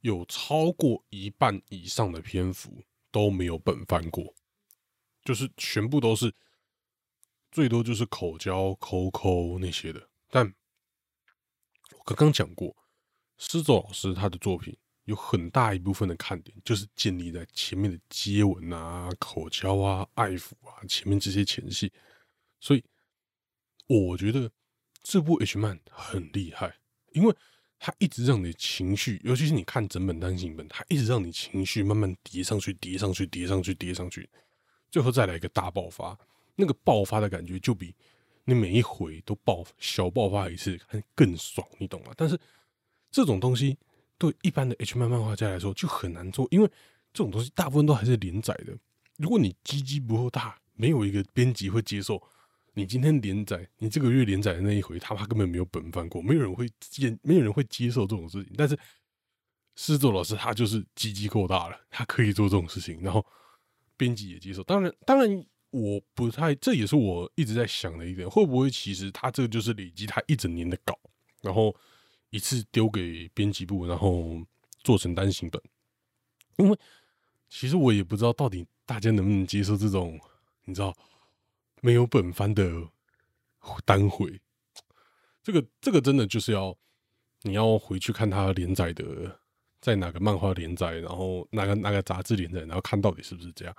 [0.00, 4.34] 有超过一半以上的篇幅都没有本翻过，
[5.22, 6.34] 就是全部都是
[7.50, 10.08] 最多就是口交、抠抠那些的。
[10.30, 10.46] 但
[11.92, 12.74] 我刚刚讲过，
[13.36, 14.74] 狮子老师他的作品。
[15.08, 21.90] 有很大一部分的看点就是建立在前面的接吻啊、口交啊、爱抚啊前面这些前戏，
[22.60, 22.84] 所以
[23.86, 24.50] 我觉得
[25.02, 26.76] 这部 H 漫很厉害，
[27.12, 27.34] 因为
[27.78, 34.28] 它一直让你情绪，尤其是你看整本单行本，它一直让你情绪慢慢叠上去、叠上去、叠上去、叠上去，
[34.90, 36.18] 最后再来一个大爆发，
[36.54, 37.94] 那个爆发的感觉就比
[38.44, 40.78] 你每一回都爆小爆发一次
[41.14, 42.12] 更爽，你懂吗？
[42.14, 42.38] 但是
[43.10, 43.78] 这种东西。
[44.18, 46.66] 对一般的 H 漫漫画家来说就很难做，因为
[47.12, 48.76] 这种东西大部分都还是连载的。
[49.16, 52.20] 如果你鸡鸡不够大，没有一个编辑会接受
[52.74, 58.52] 你今天连载，你这个月连载的那一回，他妈根本没有本番过，没有人会接，没有人会接受这种事情。
[58.56, 58.76] 但是
[59.76, 63.24] 狮子老师他就是鸡鸡够大了，他可以做这种事情，然后
[63.96, 64.64] 编辑也接受。
[64.64, 70.98] 当然，当然我不太，这也是我一直在想的一点，会不会其实他这个就是累积他一整年的稿，
[71.40, 71.72] 然后。
[72.30, 74.42] 一次丢给编辑部，然后
[74.82, 75.60] 做成单行本。
[76.56, 76.78] 因为
[77.48, 80.18] 其实我也不知道到底大家能不能接受这种，
[80.64, 80.94] 你知道
[81.80, 82.70] 没有本番的
[83.84, 84.40] 单回。
[85.42, 86.76] 这个这个真的就是要
[87.42, 89.40] 你要回去看他连载的，
[89.80, 93.74] 在哪个漫画连载，然后哪个哪个杂志连载，然后看到底是不是这样。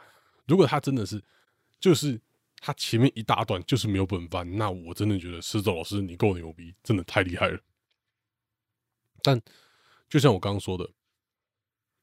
[0.47, 1.23] 如果他真的是
[1.79, 2.19] 就是
[2.59, 7.59] 他前面一大段就是没有本番，那我真的觉得施周老师你够牛逼，真的太厉害了。
[9.21, 9.41] 但
[10.10, 10.89] 就像我刚刚说的，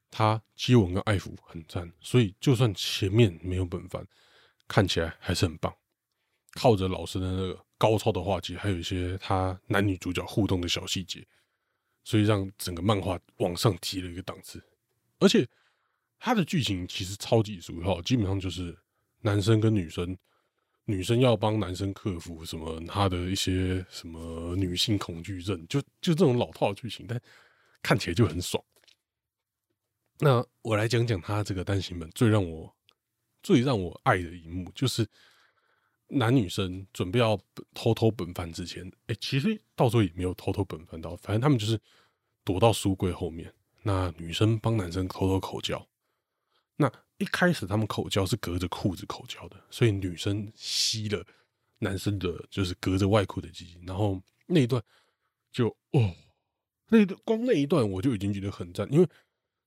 [0.09, 4.05] 他接吻跟爱抚很赞，所以就算前面没有本番，
[4.67, 5.73] 看起来还是很棒。
[6.53, 11.25] 靠着老师的那个高超的画技，还有一些他男女主角互动的小细节，
[12.03, 14.63] 所以让整个漫画往上提了一个档次。
[15.19, 15.47] 而且
[16.17, 18.77] 他的剧情其实超级俗套，基本上就是
[19.21, 20.17] 男生跟女生。
[20.89, 22.79] 女生要帮男生克服什么？
[22.87, 27.21] 他的一些什么女性恐惧症，就就这种老套的剧情，但
[27.81, 28.63] 看起来就很爽。
[30.19, 32.73] 那我来讲讲他这个单行本最让我
[33.43, 35.05] 最让我爱的一幕，就是
[36.07, 37.37] 男女生准备要
[37.73, 41.77] 偷偷本番之前，哎，其实到时候也没有偷偷本番到，反正他们就是
[42.45, 45.85] 躲到书柜后面，那女生帮男生偷偷口交，
[46.77, 46.89] 那。
[47.19, 51.25] 一开始他们口交是隔着裤子口交的，所以女生吸了
[51.79, 54.81] 男生的，就是隔着外裤的鸡鸡，然后那一段
[55.51, 56.15] 就哦，
[56.89, 59.09] 那一段光那一段我就已经觉得很赞，因为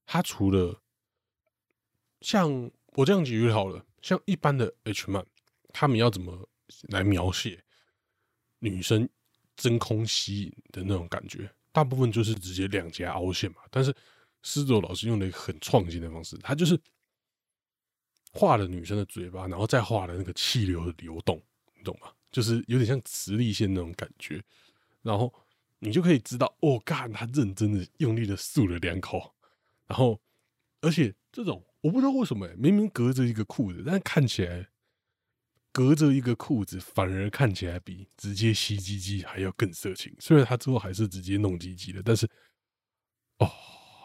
[0.07, 0.81] 他除了
[2.21, 5.27] 像我这样举例好了，像一般的 H 漫，
[5.73, 6.49] 他们要怎么
[6.83, 7.61] 来描写
[8.61, 9.09] 女生
[9.57, 13.93] 真空吸引的那种感觉，大部分就是直接两颊凹陷嘛，但是
[14.43, 16.81] 狮子老师用了一个很创新的方式，他就是。
[18.33, 21.43] 画了女生的嘴巴，然后再画了那个气流的流动，
[21.77, 22.12] 你懂吗？
[22.31, 24.40] 就是有点像磁力线那种感觉，
[25.03, 25.35] 然后
[25.81, 29.35] 你就可以知道，哦，干，他认真的用力的漱了两口，
[29.88, 30.21] 然后，
[30.81, 34.69] 而且这种我不知道为什么，明明隔着一个裤子，但看起来
[35.73, 40.14] 隔着一个裤子反而看起来比直接吸鸡鸡还要更色情。
[40.21, 42.31] 虽然他最后还是直接弄鸡鸡的，但是，
[43.38, 43.51] 哦，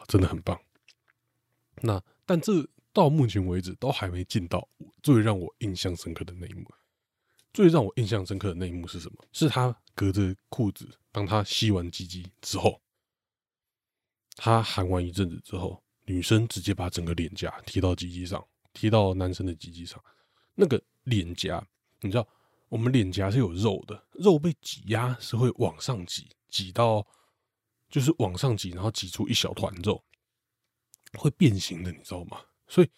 [0.07, 0.59] 真的很棒。
[1.83, 2.67] 那但这。
[2.95, 4.65] 到目前为止都还没进到
[5.03, 6.65] 最让我印象深刻的那一幕。
[7.53, 9.17] 最让我印象深刻的那一幕是什么？
[9.34, 12.81] 是他隔着裤子帮他吸完鸡鸡之后，
[14.38, 20.01] 他喊完一阵子之后，女生直接把整个脸颊贴到鸡鸡上，贴到男生的鸡鸡上，
[20.53, 21.65] 那个脸颊，
[21.99, 22.25] 你知道，
[22.69, 27.05] 我们脸颊是有肉的，肉被挤压是会往上挤，挤到
[27.89, 30.01] 就是往上挤，然后挤出一小团肉，
[31.13, 32.41] 会变形的，你知道吗？
[32.67, 32.89] 所以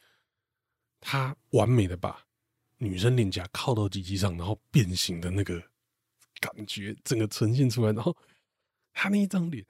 [0.99, 2.25] 他完美的把
[2.77, 5.61] 女生脸颊靠到机器上，然后变形的那个
[6.39, 8.15] 感觉，整个呈现出来，然后
[8.93, 9.65] 他那一张脸，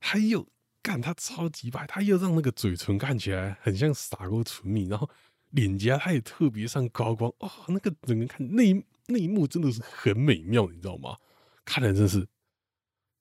[0.00, 0.46] 他又。
[0.84, 5.08] 干他超级白，他又让那个嘴唇看起来很像撒过唇蜜，然后
[5.50, 11.16] 脸颊他也特别上高光，哦，那个整个看那那一幕真的是很美妙，你知道吗？
[11.64, 12.26] 看来真是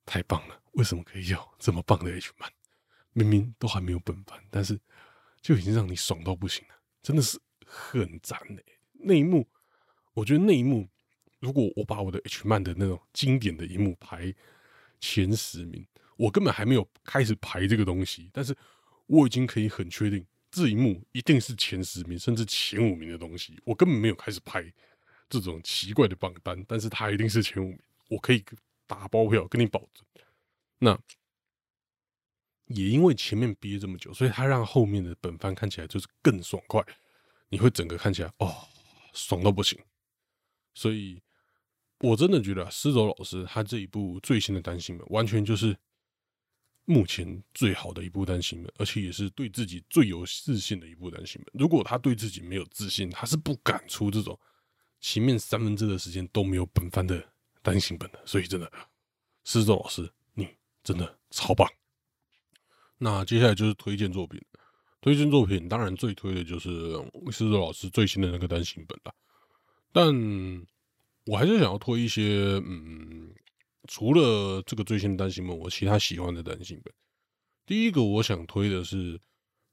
[0.07, 0.59] 太棒了。
[0.71, 2.49] 为什么可以有这么棒的 H man？
[3.13, 4.81] 明明都还没有本番，但是
[5.41, 8.63] 就已经让你爽到不行了，真的是很赞嘞。
[8.93, 9.47] 那一幕，
[10.13, 10.87] 我觉得那一幕，
[11.39, 14.33] 如果我把我的 H man 的那种经典的一幕排
[14.99, 15.85] 前十名。
[16.17, 18.55] 我根本还没有开始排这个东西，但是
[19.07, 23.59] 我已经可以很确定这一幕一定是前十名甚至前五名的东西。
[23.65, 24.71] 我根本没有开始排
[25.27, 28.45] 这种奇怪的榜单，但是它一定是前五名，我可以
[28.85, 30.05] 打包票跟你保证。
[30.77, 30.95] 那
[32.75, 36.83] 也因为前面憋这么久，所以他让后面的本番看起来就是更爽快，
[37.49, 38.67] 你会整个看起来哦，
[39.13, 39.79] 爽到不行。
[40.73, 41.21] 所以
[41.99, 45.77] 我真的觉得施走老师他这一部最新的单行本完全就是。
[46.85, 51.53] 目前最好的一部单行本，而且也是对自己最有自信的一部单行本。
[51.53, 54.37] 如果他对自己没有自信，他是不敢出这种
[54.99, 57.23] 前面三分之的时间都没有本番的
[57.61, 58.19] 单行本的。
[58.25, 58.69] 所以，真的，
[59.43, 60.49] 施周老师，你
[60.83, 61.71] 真的超棒。
[63.03, 64.39] 那接下来就是推荐作品，
[65.01, 66.69] 推荐作品当然最推的就是
[67.31, 69.13] 施周老师最新的那个单行本了。
[69.91, 70.13] 但
[71.25, 73.33] 我还是想要推一些，嗯。
[73.87, 76.93] 除了这个最新的单行本，我其他喜欢的单行本，
[77.65, 79.17] 第一个我想推的是《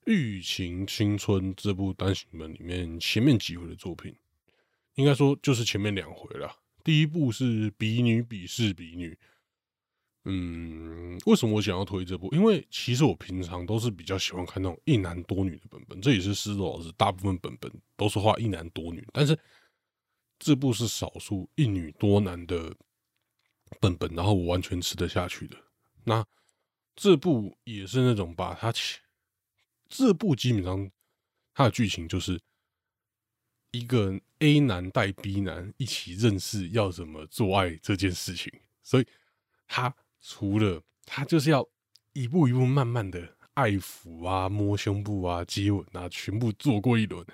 [0.06, 4.12] 欲情青春》这部单行本里面前面几回的作品，
[4.94, 6.50] 应该说就是前面两回了。
[6.82, 9.16] 第一部是比女比试比女，
[10.28, 12.32] 嗯，为什么我想要推这部？
[12.32, 19.38] 因为其实我平常都是比较喜欢看那种一男多女的本本，这也是狮子老师大部分本本都是画一男多女，但是
[20.38, 22.74] 这部是少数一女多男的。
[23.80, 25.54] 本本，然后我完全吃得下去的。
[26.04, 26.24] 那
[26.96, 28.72] 这部也是那种把它，
[29.90, 30.90] 这部基本上
[31.52, 32.40] 它的剧情就是
[33.70, 38.50] 一个 A 男带 B 男一起认识要怎么做爱这件事情，
[38.82, 39.06] 所以
[39.66, 41.68] 他除了他就是要
[42.12, 47.24] 一步一步慢慢的爱抚啊、摸胸部啊、接吻啊，全部做过一轮，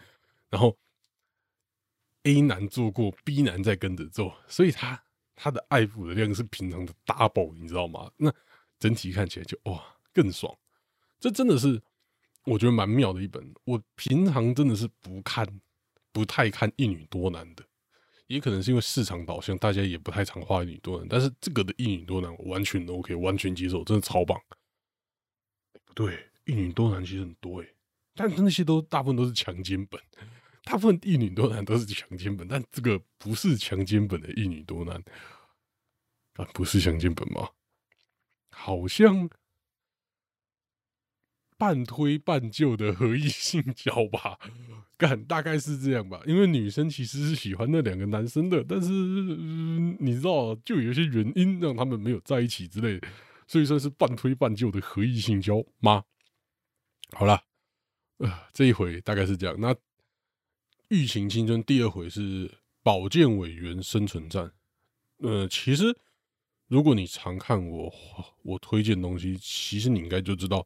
[0.51, 0.77] 然后
[2.25, 5.03] A 男做过，B 男再跟着做，所以他。
[5.37, 8.09] 他的爱抚的量是平常的 double，你知道吗？
[8.17, 8.33] 那
[8.79, 10.57] 整体看起来就哇更爽，
[11.19, 11.83] 这真的是
[12.45, 13.53] 我觉得蛮妙的一本。
[13.65, 15.45] 我平常真的是不看，
[16.13, 17.65] 不太看一女多男的，
[18.27, 21.07] 也可能是因为市场导向，大家也不太常画一女多男。
[21.09, 24.41] 但是这个的一女多男我完全 OK，完全接受，真的超棒。
[25.85, 27.75] 不对，一女多男其实很多诶，
[28.15, 30.01] 但是那些都大部分都是强奸本。
[30.65, 34.97] 大部分一女多男都是强奸本，但这个不是强奸本的一女多男，
[36.37, 37.51] 啊，不是强奸本吗？
[38.51, 39.29] 好像
[41.65, 44.39] 半推半就的合意性交吧，
[44.99, 46.21] 干大概是这样吧。
[46.27, 53.01] 因为女生其实是喜欢那两个男生的，但是你知道，就有一些原因让他们没有在一起之类，
[53.47, 56.05] 所以算是半推半就的合意性交吗？
[57.13, 57.43] 好了，
[58.19, 59.57] 呃，这一回大概是这样。
[59.59, 59.75] 那。
[60.97, 64.53] 《欲情青春》第二回是保健委员生存战。
[65.17, 65.97] 呃，其实
[66.69, 67.93] 如果你常看我
[68.43, 70.65] 我推荐东西，其实你应该就知道，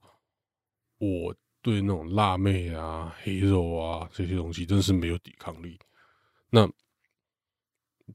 [0.98, 5.78] 我对那种辣妹啊、黑肉啊这些东西真是没有抵抗力。
[6.50, 6.68] 那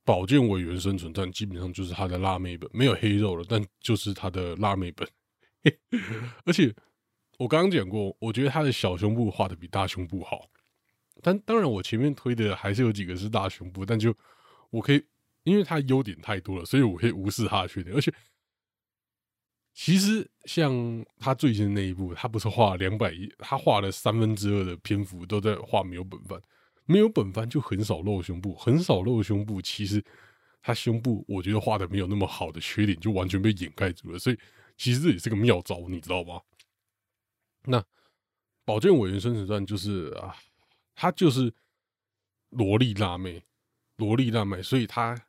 [0.04, 5.08] 保健委员生存战基本上就是他的辣妹本，没有黑肉了，但就是他的辣妹本。
[6.46, 6.74] 而且
[7.38, 10.50] 我刚刚讲过，我觉得他的小胸部画的比大胸部好。
[11.22, 14.14] 但当然，我前面推的还是有几个是大胸部，但就
[14.72, 15.02] 我可以，
[15.44, 17.96] 因为它优点太多了，所以我可以无视它的缺点。
[17.96, 18.12] 而且，
[19.74, 20.72] 其实像
[21.20, 26.40] 他最新的那一部，他不是画两百亿，他画了三分之二的篇幅都在画没有本番，
[26.86, 29.62] 没有本番就很少露胸部，很少露胸部。
[29.62, 30.04] 其实
[30.62, 34.38] 他胸部我觉得画的没有那么好的缺点就完全被掩盖住了，所以
[34.78, 36.42] 其实这也是个妙招，你知道吗？
[37.66, 37.84] 那
[38.64, 40.36] 保健委员生存战就是啊。
[40.96, 41.52] 他就是
[42.52, 43.42] 萝莉辣妹，
[43.98, 45.20] 萝莉辣妹，所以她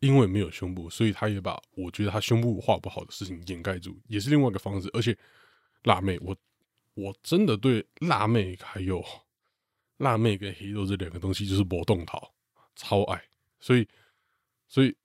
[0.00, 4.90] 因为没有胸部，所以他也把我觉得他胸部画不好的事情掩盖住，也是另外一个方式。
[4.92, 5.16] 而且
[5.84, 6.36] 辣妹，我
[6.94, 9.04] 我真的对辣妹还有
[9.98, 12.34] 辣妹跟黑豆这两个东西就是波动桃
[12.76, 13.22] 超爱，
[13.58, 13.86] 所以
[14.68, 14.96] 所以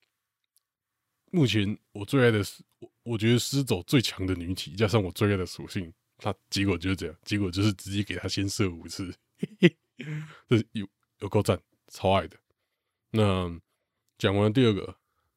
[1.32, 9.14] 目前我最爱的是我我觉得狮走最强的女体，加上我最爱的属性，他结果就是这样，结果就是直接给他先射五次，
[10.48, 10.88] 这有
[11.20, 12.38] 有够赞，超爱的。
[13.12, 13.60] 那
[14.18, 14.96] 讲完第二个，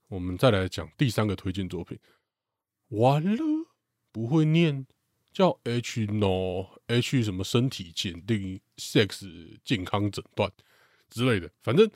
[0.09, 1.99] 我们再来讲第三个推荐作品。
[2.89, 3.43] 完了，
[4.13, 4.87] 不会念，
[5.33, 10.51] 叫 H no H 什么身体鉴定 sex 健康诊断
[11.11, 11.91] 之类的，反正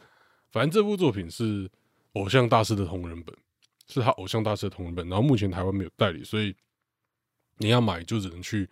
[0.50, 1.70] 反正这部作品是
[2.12, 3.34] 偶像大师的同人本，
[3.86, 6.54] 是他偶像大师的同人本，然后目前台湾没有代理，所以
[7.58, 8.68] 你要买就只能去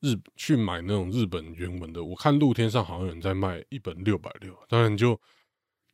[0.00, 2.02] 日去买那种日本原文的。
[2.02, 5.18] 我看露天上好像有人在卖一本六百六，当然就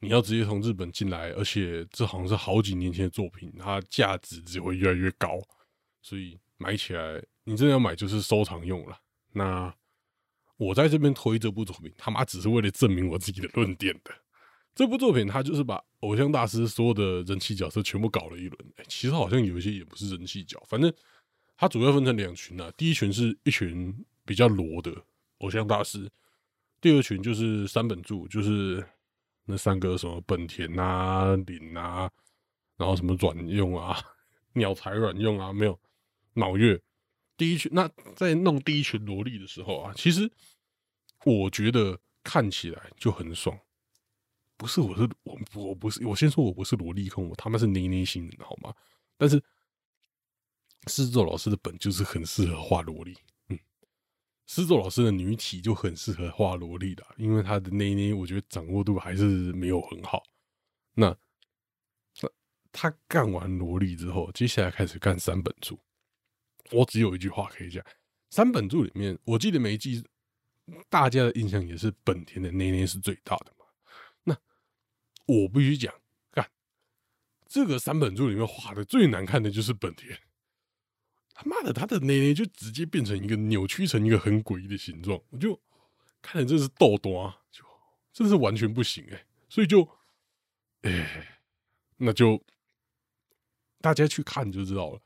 [0.00, 5.38] 你要直接从日本进来，而且这好像是好几年前的作品，它价值只会越来越高。
[6.02, 8.98] 所以买起来，你真的要买就是收藏用了。
[9.32, 9.72] 那
[10.56, 14.10] 我在这边推这部作品，他妈只是为了证明我自己的论点的。
[14.74, 18.72] 这部作品他就是把偶像大师所有的人气角色全部搞了一轮。
[18.88, 20.90] 其实好像有一些也不是人气角，反正
[21.56, 22.72] 它主要分成两群啊。
[22.76, 24.94] 第一群是一群比较罗的
[25.38, 26.08] 偶像大师，
[26.80, 28.82] 第二群就是三本柱，就是
[29.50, 32.10] 那三个什么本田啊、领啊，
[32.76, 33.98] 然后什么软用啊、
[34.54, 35.78] 鸟才软用啊，没有。
[36.34, 36.80] 脑月
[37.36, 40.30] 第一群，那在弄第一群萝莉的时候啊，其实
[41.24, 43.58] 我觉得看起来就很爽。
[44.56, 48.72] 不是，我是我我不是，我先说我不是萝莉控，我他妈是捏捏型人，好吗？
[49.18, 49.42] 但是
[50.86, 53.16] 狮子座老师的本就是很适合画萝莉，
[54.52, 60.24] 狮子老师的女体就很适合画萝莉的，因为他的捏捏，我觉得掌握度还是没有很好。
[60.94, 61.16] 那
[62.20, 62.28] 那
[62.72, 65.78] 他干完萝莉之后，接下来开始干三本柱。
[66.72, 67.80] 我只有一句话可以讲：
[68.30, 70.04] 三本柱里面，我记得每一季
[70.88, 73.64] 大家的印象也是本田的内内是最大的嘛。
[74.24, 74.36] 那
[75.32, 75.94] 我必须讲，
[76.32, 76.50] 看
[77.46, 80.18] 这个三本柱里面画的最难看的就是本田。
[81.40, 85.58] 他妈的，他的内内就直接变成一个扭曲成一个很诡异的形状，我就
[86.20, 87.64] 看着这是豆多啊，就
[88.12, 89.24] 真是完全不行哎。
[89.48, 89.88] 所以就，
[90.82, 91.40] 哎，
[91.96, 92.44] 那就
[93.80, 95.00] 大家去看就知道了。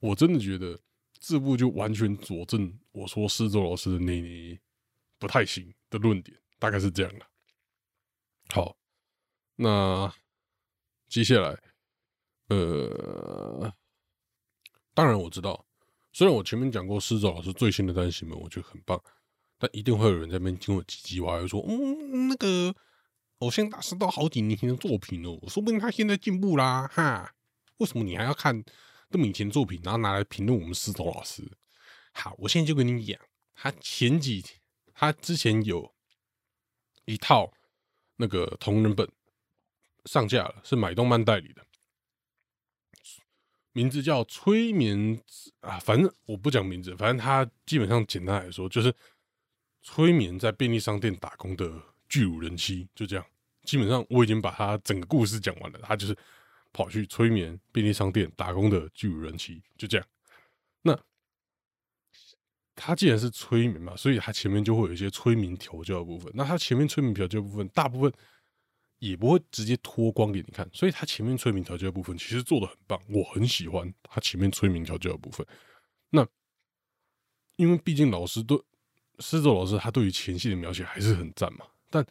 [0.00, 0.80] 我真的觉得
[1.20, 4.60] 这部就完全佐证我说施周老师的内内
[5.20, 7.26] 不太行的论点，大概是这样的。
[8.48, 8.76] 好，
[9.54, 10.12] 那
[11.06, 11.56] 接下来，
[12.48, 13.72] 呃，
[14.94, 15.64] 当然我知道，
[16.12, 19.02] 虽然我前面讲过施周老师最新的单行本，我觉得很棒，
[19.58, 22.74] 但一定会有人在那边听我唧唧歪歪说，嗯，那个
[23.38, 27.34] 偶像大师都好几年前的作品哦，说不定他现在进步啦，哈，
[27.78, 28.64] 为什么你还要看？
[29.10, 31.46] 这么以前作品，然后拿来评论我们司徒老师。
[32.12, 33.20] 好，我现在就跟你讲，
[33.54, 34.42] 他前几
[34.94, 35.92] 他之前有
[37.04, 37.52] 一套
[38.16, 39.06] 那个同人本
[40.06, 41.62] 上架了，是买动漫代理的，
[43.72, 44.96] 名字叫《催眠》
[45.60, 48.94] 啊，反正我不讲名字，反正他基本上简单来说就是
[49.82, 51.72] 催眠在便利商店打工的
[52.08, 53.24] 巨乳人妻，就这样。
[53.64, 56.16] 基本上我已经把他整个故事讲完了，他就是。
[56.74, 60.06] 跑去催眠便利商店打工的巨乳人妻，就这样。
[60.80, 60.98] 那
[62.74, 66.32] 他既然是催眠嘛，所以他前面就会有一些催眠调教的部分。
[66.34, 68.10] 那他前面催眠调教部分，大部分
[69.02, 75.44] 也不会直接脱光给你看，所以他前面催眠调教的部分其实做的很棒，我很喜欢他前面催眠调教的部分。
[76.10, 76.24] 那
[77.56, 78.56] 因为毕竟老师对
[79.18, 81.66] 施作老师，他对于前戏的描写还是很赞嘛。
[81.90, 82.06] 但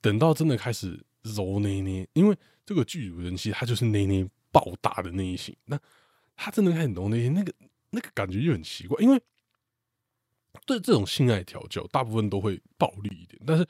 [0.00, 2.36] 等到真的开始揉捏捏，因为。
[2.66, 5.76] 这个剧组人气，他就是捏捏爆大的那一型，那
[6.36, 7.52] 他真的很懂那些那个
[7.90, 9.20] 那个感觉就很奇怪，因为
[10.66, 13.42] 对这种性爱调教，大部分都会暴力一点。
[13.44, 13.66] 但是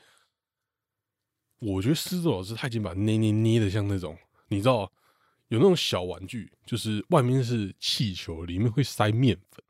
[1.61, 4.19] 我觉得狮子老师他已经把捏捏捏的像那种，
[4.49, 4.91] 你知道
[5.49, 9.65] 有那种小玩具，就是外面是气球，里面会塞面粉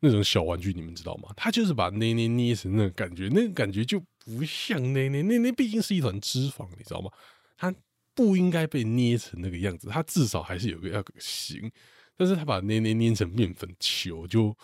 [0.00, 1.28] 那种小玩具，你们知道吗？
[1.36, 7.10] 他就是把捏捏捏成那个感觉，那个感觉就不像捏捏捏捏，毕竟是一团脂肪，你知道吗？
[7.56, 7.74] 他。
[8.16, 11.68] 不应该被捏成那个样子，它至少还是有个要形，
[12.16, 14.56] 但是他把捏捏捏成面粉球，就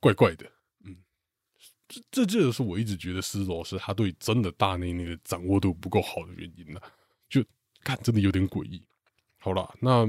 [0.00, 0.50] 怪怪的。
[2.10, 6.82] 这这就是我一直觉得施老师他对真的大内内的掌握度不够好的原因了。
[7.28, 7.44] 就
[7.84, 8.82] 看真的有点诡异。
[9.38, 10.06] 好了，那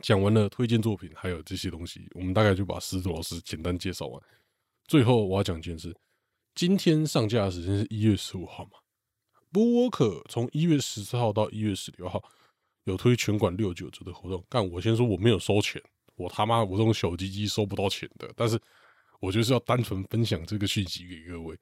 [0.00, 4.22] 讲完了推荐作品，还有这些东西，我们大概就把施老师简单介绍完。
[4.86, 5.96] 最后我要讲一件事，
[6.54, 8.72] 今天上架的时间是一月十五号嘛？
[9.50, 12.22] 波沃克从一月十四号到一月十六号
[12.84, 15.82] 有推全馆六九折的活动，但我先说我没有收钱，
[16.16, 18.60] 我他妈我这种小鸡鸡收不到钱的，但是
[19.20, 21.58] 我就是要单纯分享这个讯息给各位。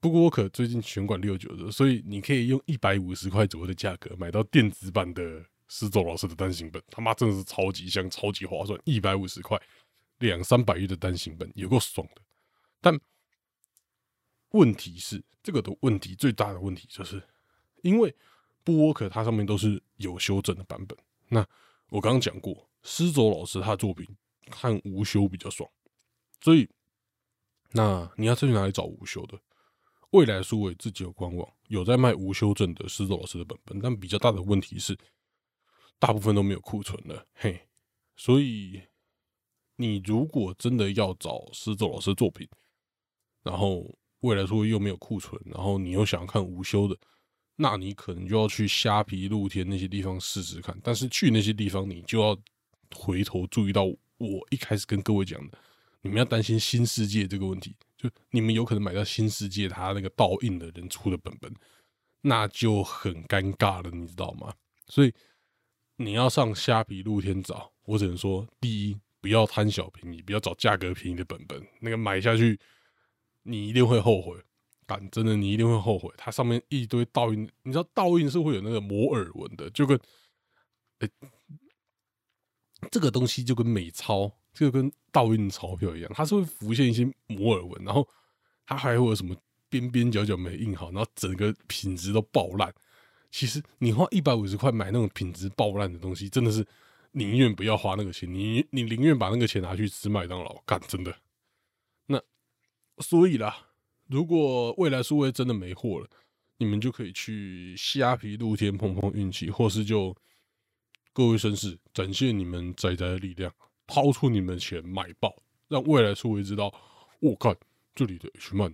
[0.00, 9.60] 不过我可最近全馆六九折，所以你可以用一百五十块左右的价格买到电子版的施周老师的单行本，他妈真的是超级香、超级划算，一百五十块
[10.18, 12.22] 两三百页的单行本，有够爽的。
[12.80, 12.96] 但
[14.50, 17.20] 问题是，这个的问题最大的问题就是，
[17.82, 18.14] 因为
[18.62, 20.96] 布沃克它上面都是有修正的版本。
[21.28, 21.44] 那
[21.88, 24.06] 我刚刚讲过，施周老师他作品
[24.50, 25.68] 看无修比较爽，
[26.40, 26.68] 所以
[27.72, 29.38] 那你要去哪里找无修的？
[30.10, 34.96] 未来数位自己有官网，有在卖无修正的施周老师的本本，但比较大的问题是，
[35.98, 37.26] 大部分都没有库存了。
[37.34, 37.60] 嘿，
[38.16, 38.80] 所以
[39.76, 42.48] 你如果真的要找施周老师作品，
[43.42, 43.86] 然后
[44.20, 46.96] 未来数位又没有库存，然后你又想要看无修的，
[47.56, 50.74] 那你可能就要去虾皮、露天那些地方试试看。
[50.82, 52.34] 但是去那些地方，你就要
[52.94, 55.58] 回头注意到我一开始跟各位讲的，
[56.02, 57.76] 你们要担心新世界这个问题。
[57.96, 61.52] 就你们有可能买到新世界他那个倒印的人出的本本，
[62.20, 64.54] 那就很尴尬了，你知道吗？
[64.86, 65.12] 所以
[65.96, 72.56] 你要上虾皮露天找，我只能说，第一不要贪小便宜，不要找价格便宜的本本，那个买下去
[73.42, 74.40] 你一定会后悔，
[74.86, 76.08] 敢真的你一定会后悔。
[76.16, 79.98] 它上面一堆倒印，你知道倒印是会有那个摩尔纹的，就跟
[81.00, 81.08] 哎
[82.92, 84.32] 这个东西就跟美钞。
[84.58, 88.06] 就跟倒印钞票一样，它是会浮现一些摩尔纹，然后
[88.66, 89.36] 它还会有什么
[89.68, 92.74] 边边角角没印好，然后整个品质都爆烂。
[93.30, 96.66] 其实你花一百五十块买那种品质爆烂的东西，真的是
[97.12, 101.14] 宁愿不要花那个钱，你你宁愿把那个钱拿去吃麦当劳干，真的。
[102.06, 102.20] 那
[102.98, 103.68] 所以啦，
[104.06, 106.08] 如果未来数位真的没货了，
[106.56, 110.16] 你们就可以去虾皮露天碰碰运气，或是就
[111.12, 113.52] 各位绅士展现你们仔仔的力量。
[113.88, 115.34] 掏出你们的钱买爆，
[115.66, 116.72] 让未来数位知道，
[117.20, 117.56] 我看
[117.94, 118.72] 这里的 H 曼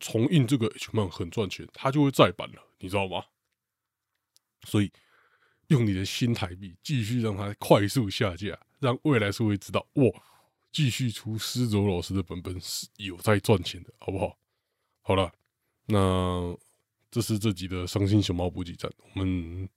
[0.00, 3.24] 重印这个 H 曼很赚钱，他就会再版了，你知道吗？
[4.66, 4.92] 所以
[5.68, 10.04] 用你的新台币继续让它快速下架，让未来数位知道，哇，
[10.72, 14.36] 继续出施卓老师的本本是有在赚钱的，好不好？
[15.02, 15.32] 好了，
[15.86, 16.56] 那
[17.12, 19.68] 这是这集的伤心熊猫补给站，我们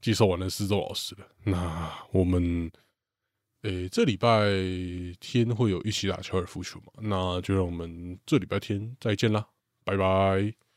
[0.00, 2.70] 介绍完了施周老师了，那我们。
[3.62, 4.48] 诶，这礼拜
[5.20, 6.92] 天会有一起打高尔夫球嘛？
[7.02, 9.46] 那就让我们这礼拜天再见啦，
[9.84, 10.69] 拜拜。